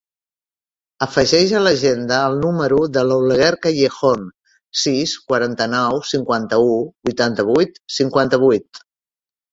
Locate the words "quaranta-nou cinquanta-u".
5.33-6.73